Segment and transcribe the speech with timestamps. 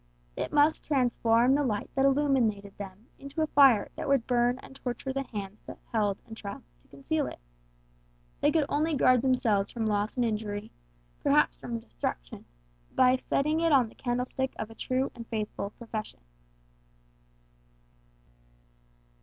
[0.35, 4.75] It must transform the light that illuminated them into a fire that would burn and
[4.75, 7.37] torture the hands that held and tried to conceal it.
[8.39, 10.71] They could only guard themselves from loss and injury,
[11.19, 12.45] perhaps from destruction,
[12.95, 16.21] by setting it on the candlestick of a true and faithful profession.